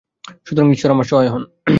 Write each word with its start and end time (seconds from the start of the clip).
সুতরাং, 0.45 0.71
ঈশ্বর 0.71 0.91
আমার 0.91 1.03
সহায় 1.03 1.29
হউন। 1.29 1.43